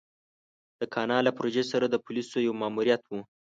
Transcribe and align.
د 0.79 0.81
کانال 0.93 1.23
له 1.27 1.31
پروژې 1.37 1.63
سره 1.71 1.85
د 1.89 1.95
پوليسو 2.05 2.37
يو 2.47 2.53
ماموريت 2.61 3.01
و. 3.07 3.11